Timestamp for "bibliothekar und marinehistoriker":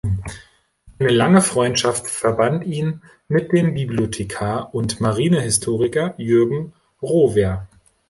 3.75-6.15